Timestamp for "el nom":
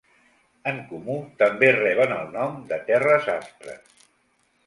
2.17-2.57